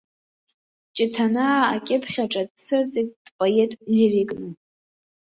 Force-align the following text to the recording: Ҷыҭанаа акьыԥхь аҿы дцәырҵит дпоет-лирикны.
Ҷыҭанаа 0.95 1.63
акьыԥхь 1.73 2.17
аҿы 2.23 2.43
дцәырҵит 2.49 3.09
дпоет-лирикны. 3.25 4.49